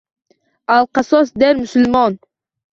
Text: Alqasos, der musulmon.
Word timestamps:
Alqasos, 0.75 1.27
der 1.39 1.53
musulmon. 1.61 2.13